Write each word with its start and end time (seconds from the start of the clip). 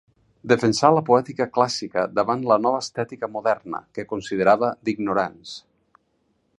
Defensà 0.51 0.89
la 0.93 1.03
poètica 1.09 1.47
clàssica 1.57 2.05
davant 2.21 2.47
la 2.53 2.57
nova 2.63 2.81
estètica 2.87 3.31
moderna, 3.35 3.83
que 3.99 4.09
considerava 4.15 4.73
d'ignorants. 4.89 5.55